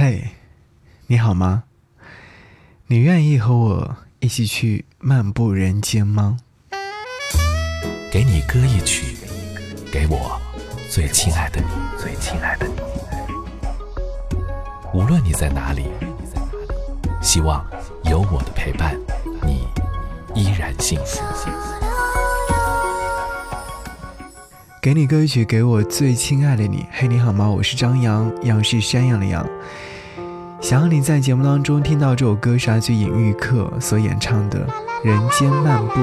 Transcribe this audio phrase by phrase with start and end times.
[0.00, 0.28] 嘿，
[1.08, 1.64] 你好吗？
[2.86, 6.36] 你愿意和我一起去漫步人间吗？
[8.08, 9.16] 给你歌一曲，
[9.90, 10.40] 给我
[10.88, 11.66] 最亲爱的你，
[12.00, 12.74] 最亲爱的你。
[14.94, 15.86] 无论你在哪里，
[17.20, 17.68] 希望
[18.04, 18.96] 有我的陪伴，
[19.42, 19.66] 你
[20.32, 21.20] 依然幸福。
[24.88, 26.86] 给你歌曲，给我最亲爱的你。
[26.90, 27.46] 嘿，你好吗？
[27.46, 29.46] 我是张扬，杨是山羊的羊。
[30.62, 34.66] 想要你在节目当中听到这首歌是来自尹玉克所演唱的
[35.06, 36.00] 《人间漫步》。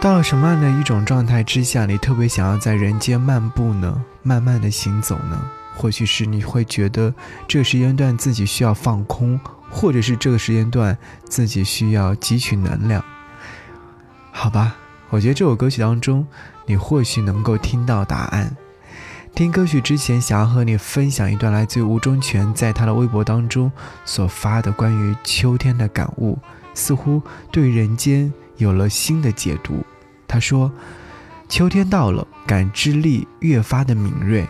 [0.00, 4.02] 到了什么样的一种状态之下，你特别想要在人间漫步呢？
[4.22, 5.38] 慢慢的行走呢？
[5.76, 7.12] 或许是你会觉得
[7.46, 13.04] 这个时间段自己需要放空，或者是这个时间段自己需要汲取能量。
[14.32, 14.74] 好吧，
[15.10, 16.26] 我觉得这首歌曲当中。
[16.70, 18.54] 你或许能够听到答案。
[19.34, 23.72] 听歌曲之前，想要和你分享一段来自吴忠全在他的微博当中
[24.04, 26.38] 所发的关于秋天的感悟，
[26.74, 29.82] 似乎对人间有了新的解读。
[30.26, 30.70] 他说
[31.48, 34.46] ：“秋天到了，感知力越发的敏锐，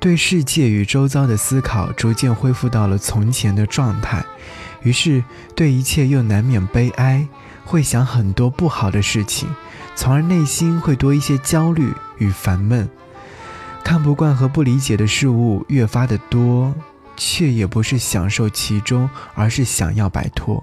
[0.00, 4.24] 对世界与周遭的思考逐渐恢复到了从前的状态，
[4.82, 5.22] 于是
[5.54, 7.28] 对一切又难免悲哀，
[7.64, 9.48] 会想很多不好的事情。”
[9.96, 12.88] 从而内心会多一些焦虑与烦闷，
[13.82, 16.74] 看不惯和不理解的事物越发的多，
[17.16, 20.62] 却也不是享受其中，而是想要摆脱。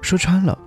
[0.00, 0.58] 说穿了，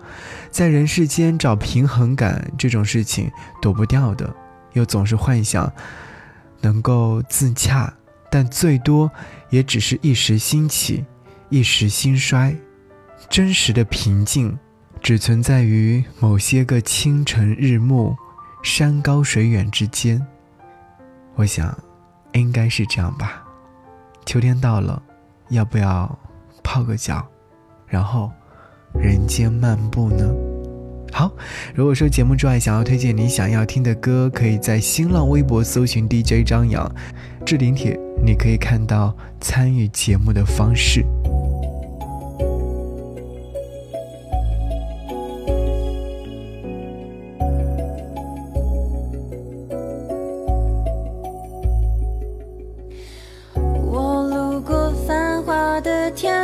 [0.50, 4.34] 在人世间找平衡感这种事情躲不掉的，
[4.74, 5.72] 又总是幻想
[6.62, 7.94] 能够自洽，
[8.30, 9.12] 但最多
[9.50, 11.04] 也只是一时兴起，
[11.50, 12.56] 一时兴衰，
[13.30, 14.58] 真实的平静。
[15.06, 18.18] 只存在于某些个清晨日暮、
[18.64, 20.20] 山高水远之间。
[21.36, 21.78] 我想，
[22.34, 23.46] 应该是这样吧。
[24.26, 25.00] 秋天到了，
[25.50, 26.18] 要不要
[26.64, 27.24] 泡个脚，
[27.86, 28.32] 然后
[29.00, 30.28] 人间漫步呢？
[31.12, 31.32] 好，
[31.76, 36.92] 如果说节目之外想要推荐你想要听的歌，可以在新浪微博搜寻 DJ 张扬，
[37.46, 37.96] 置顶帖
[38.26, 41.06] 你可以看到参与节目的方式。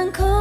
[0.01, 0.40] 天空，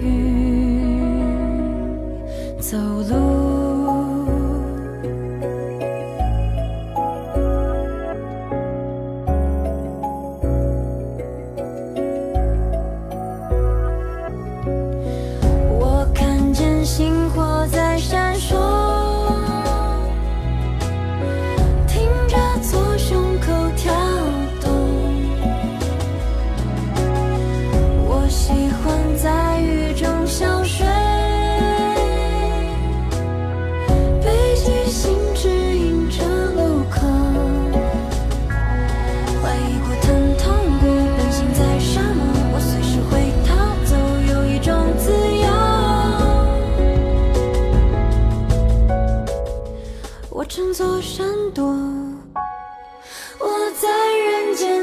[0.00, 0.98] 云
[2.60, 3.27] 走路
[50.38, 51.64] 我乘坐闪躲
[53.40, 54.77] 我在人间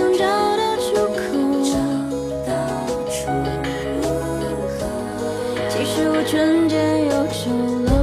[0.00, 0.24] 能找
[0.56, 1.20] 到出口，
[1.62, 1.76] 找
[2.46, 2.50] 到
[3.10, 4.80] 出口。
[5.68, 7.40] 其实我瞬间又丑
[7.84, 7.99] 了。